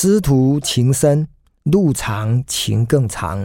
[0.00, 1.26] 师徒情深，
[1.64, 3.44] 路长情更长。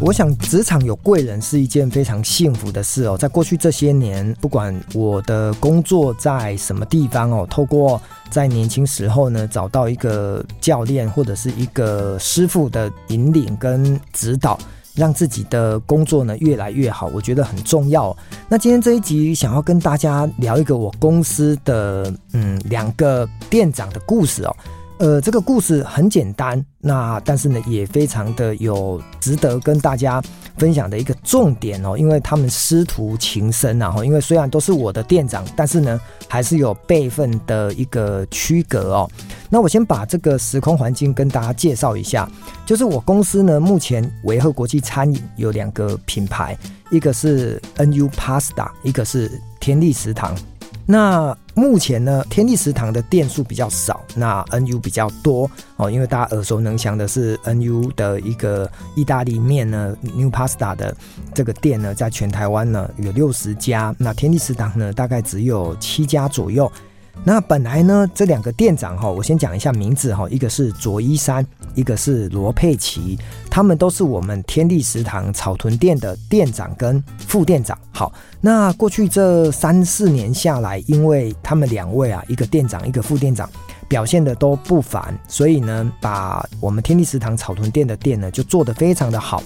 [0.00, 3.18] 我想，职场有贵人是一件非常幸福的事哦。
[3.18, 8.00] 在过去这些年，不管我的工作在什么地方哦，透过
[8.30, 14.56] 在年轻时候呢，找到一个教练或者是一个师傅的引领跟指导，
[14.96, 18.16] 让自己的工作呢越来越好，我觉得很重要。
[18.48, 24.56] 那今天这一集想要跟大家聊一个我公司的嗯两个店长的故事哦。
[24.98, 30.22] 呃，这个故事很简单，那但是呢，也非常的有值得跟大家
[30.56, 39.10] 分享的一个重点哦，因为他们师徒情深啊，因为虽然都是我的店长，但是呢，还是有辈分的一个区隔哦。
[39.50, 42.26] 那我先把这个时空环境跟大家介绍一下，
[42.64, 46.56] 就是我公司呢，目前维和国际餐饮有两个品牌，
[46.90, 50.34] 一个是 NU Pasta，一个是天利食堂。
[50.86, 60.94] 那目前呢，天地食堂的店数比较少，那 NU 比较多哦，因为大家耳熟能详的是 NU 的一个意大利面呢，New Pasta 的
[61.32, 66.70] 这个店呢，在全台湾呢有六十家，那天地食堂呢大概只有七家左右。
[67.24, 73.18] 那本来呢，这两个店长哈，我先讲一下名字哈，一个是卓一山，一个是罗佩奇，
[73.50, 77.76] 他们都是我们天地食堂草屯店的店长跟副店长。
[77.90, 83.50] 好，那过去这三四年下来，因为他们两位啊，一个店长，一个副店长，
[83.88, 89.42] 表现的都不凡，所以呢，把我们天地食堂草屯店的店呢，就做得非常的好。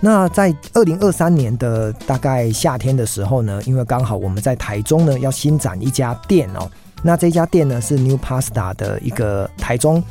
[0.00, 6.70] 那在二零二三年的大概夏天的时候呢，因为刚好我们在台中呢要新展一家店哦。
[7.02, 10.02] 那这家店呢是 New Pasta 的一个台中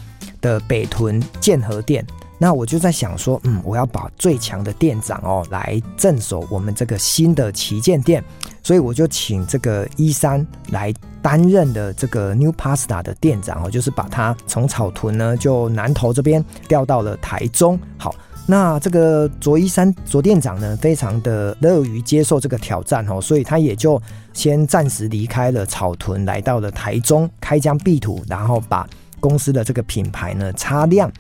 [0.42, 2.06] 的北屯建和店。
[2.40, 8.24] 那我就在想说，嗯，我要把最强的店长哦来镇守我们这个新的旗舰店，
[8.62, 17.80] 所以我就请这个一三来担任的这个 New Pasta 的店长哦，就是把他从草屯呢就南投这边调到了台中。
[17.98, 18.14] 好。
[18.50, 24.02] 那这个卓一山卓店长呢，非常的乐于接受这个挑战哦，所以他也就
[24.34, 28.88] 先暂时离开了草屯，来到了台中开疆辟土，然后把
[29.20, 31.12] 公司的这个品牌呢擦亮。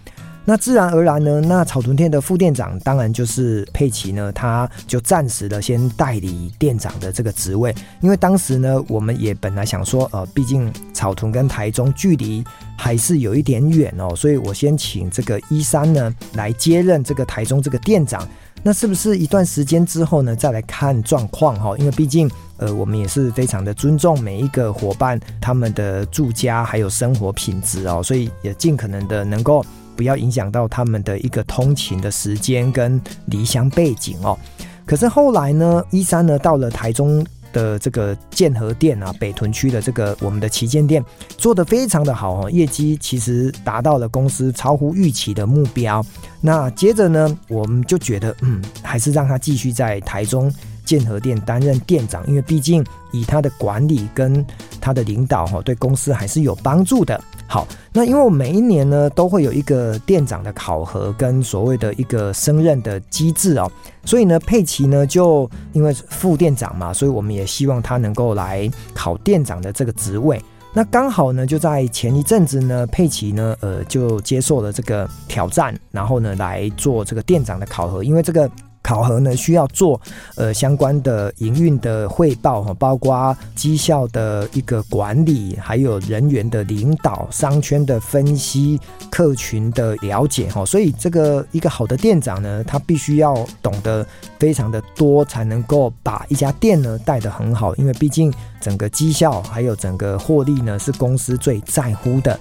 [0.49, 12.41] 那自然而然呢，那草屯店的副店长当然就是佩奇呢，他就暂时的先代理店长的这个职位，因为当时呢，我们也本来想说，呃，毕竟草屯跟台中距离
[12.77, 18.25] 还是有一点远哦，所以我先请这个一三呢来接任这个台中这个店长。
[18.63, 21.77] 那是不是一段时间之后呢，再来看状况哈？
[21.77, 29.61] 因为毕竟，呃，我们也是非常的尊重每一个伙伴他们的住家还有生活品质哦，所以也尽可能的能够。
[29.97, 34.37] 不要影响到他们的一个通勤的时间跟离乡背景哦。
[34.85, 41.03] 可是后来呢，一三呢到了台中的这个建和店啊，北屯区的这个我们的旗舰店，
[41.37, 46.05] 做得非常的好哦，业绩其实达到了公司超乎预期的目标。
[46.39, 50.53] 那接着呢，我们就觉得，嗯，还是让他继续在台中。
[50.87, 52.81] 建和店担任店长，因为毕竟
[53.11, 54.45] 以他的管理跟
[54.79, 57.21] 他的领导哈，对公司还是有帮助的。
[57.49, 63.71] 好，那因为我每一年呢都会有一个店长的考核跟所谓的一个升任的机制哦，
[64.03, 70.41] 所以呢佩奇呢就因为副店长嘛，所以我们也希望他能够来考店长的这个职位。
[70.73, 78.49] 那刚好呢就在前一阵子呢，佩奇呢呃就接受了这个挑战，然后呢来做这个店长的考核，因为这个。
[78.87, 79.99] 考核呢需要做
[80.37, 88.79] 呃相关的营运的汇报哈，包括绩效的一个管理，还有人员的领导、商圈的分析、
[89.11, 90.63] 客群的了解哈。
[90.65, 94.07] 所以这个一个好的店长呢，他必须要懂得
[94.39, 97.75] 非常的多，才能够把一家店呢带得很好。
[97.75, 102.39] 因为毕竟整个绩效还有整个获利呢，是公司最在乎的。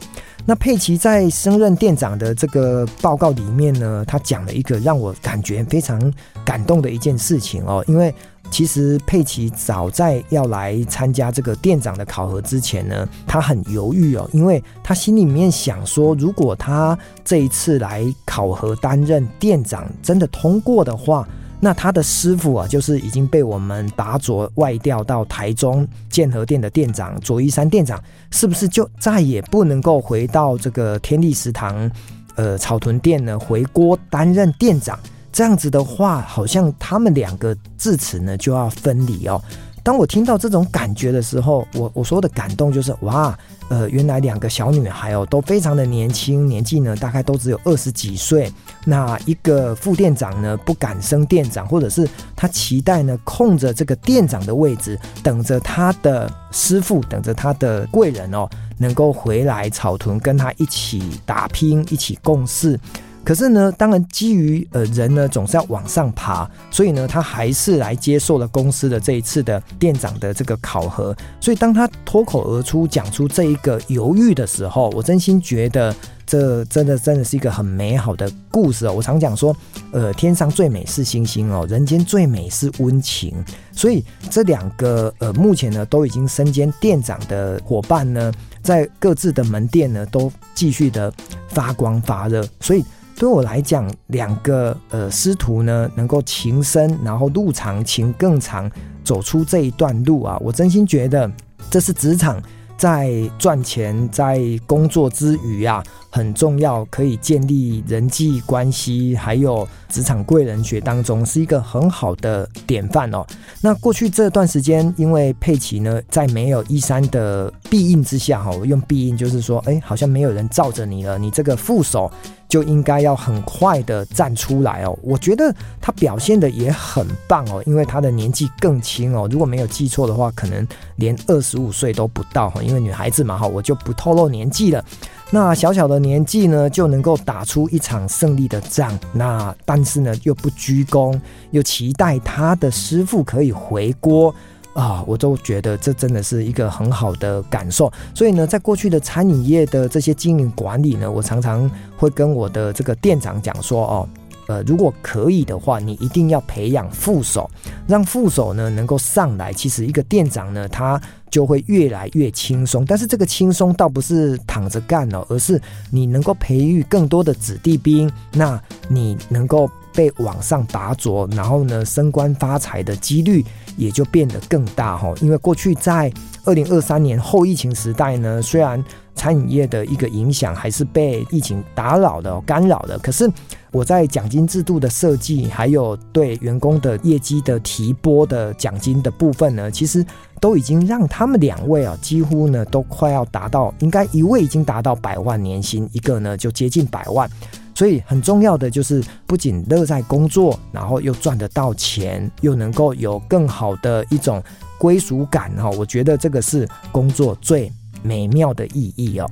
[0.48, 6.00] 那佩奇在升任店长的这个报告里面呢，他讲了一个让我感觉非常
[6.46, 7.84] 感动的一件事情哦。
[7.86, 8.14] 因为
[8.50, 21.28] 其实佩奇早在要来参加这个店长的考核之前呢，他很犹豫哦，因为他心里面想说，如果他这一次来考核担任店长真的通过的话。
[21.58, 27.98] 那他的师傅啊，就是已经被我们拔擢外调到台中建和店的店长卓一山店长，
[28.30, 31.90] 是不是就再也不能够回到这个天地食堂，
[32.34, 34.98] 呃，草屯店呢，回锅担任店长？
[35.36, 39.38] 这样子的话，好像他们两个自此呢就要分离哦。
[39.82, 43.38] 当我听到这种感觉的时候，我我说的感动就是哇，
[43.68, 48.50] 呃，原来两个小女孩哦都非常的年轻，年纪呢大概都只有二十几岁。
[48.86, 58.48] 那一个副店长呢不敢升店长，或者是他期待呢空着这个店长的位置，等着他的师傅，等着他的贵人哦
[58.78, 62.80] 能够回来草屯跟他一起打拼，一起共事。
[63.26, 71.12] 可是呢，当然基于呃人呢总是要往上爬，所以呢他还是来接受了公司的这一次的店长的这个考核。
[71.40, 75.92] 所以当他脱口而出讲出这一个犹豫的时候，我真心觉得
[76.24, 78.92] 这真的真的是一个很美好的故事哦。
[78.92, 79.54] 我常讲说，
[79.90, 83.34] 呃，天上最美是星星哦，人间最美是温情。
[83.72, 88.32] 所以这两个呃目前呢都已经身兼店长的伙伴呢，
[88.62, 91.12] 在各自的门店呢都继续的
[91.48, 92.84] 发光发热，所以。
[93.16, 98.70] 对我来讲，两个呃师徒呢，能够情深，然后路长情更长，
[99.02, 101.30] 走出这一段路啊，我真心觉得
[101.70, 102.40] 这是职场
[102.76, 113.24] 在赚钱、在工作之余啊，很重要，可以建立人际关系，还有职场贵人学当中是一个很好的典范哦。
[113.62, 122.12] 那过去这段时间，因为佩奇呢，在没有一三的庇荫之下，哈，我用庇荫就是说，哎，好像没有人罩着你了，你这个副手。
[122.48, 130.66] 就应该要很快的站出来哦，我觉得他表现的也很棒哦，因为他的年纪更轻哦，如果没有记错的话，可能
[130.96, 134.84] 连二十五岁都不到哈，因为女孩子嘛哈，我就不透露年纪了。
[135.30, 141.20] 那小小的年纪呢，就能够打出一场胜利的仗，那但是呢又不居功，
[141.50, 144.32] 又期待他的师傅可以回锅。
[144.76, 147.90] 啊，我都觉得这真的是一个很好的感受。
[148.14, 154.08] 所以呢，在过去的餐饮业的这些经营管理呢，我常常会跟我的这个店长讲说，哦，
[154.48, 157.50] 呃，如果可以的话，你一定要培养副手，
[157.88, 159.50] 让副手呢能够上来。
[159.50, 161.00] 其实一个店长呢，他
[161.30, 162.84] 就会越来越轻松。
[162.84, 165.58] 但是这个轻松倒不是躺着干哦，而是
[165.90, 173.44] 你能够培育更多的子弟兵，那你能够被往上拔擢，然后呢升官发财的几率。
[173.76, 176.10] 也就变得更大哈，因为过去在
[176.46, 178.82] 二零二三年后疫情时代呢，虽然
[179.14, 183.30] 餐饮业的一个影响还是被疫情打扰的、干扰的，可是
[183.70, 190.02] 我在奖金制度的设计，还有对员工的业绩的提拨的奖金的部分呢，其实
[190.40, 197.28] 都已经让他们两位啊，几乎呢都快要达到，应该一位已经达到百万年薪，一个呢就接近百万。
[197.76, 204.42] 所以很重要的就是，不仅乐在工作，然后又赚得到钱，又能够有更好的一种
[204.78, 205.68] 归属感哈。
[205.72, 207.70] 我觉得这个是工作最
[208.02, 209.30] 美妙的意义哦。